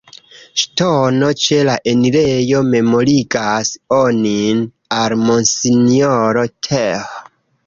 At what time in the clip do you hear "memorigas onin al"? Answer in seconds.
2.71-5.15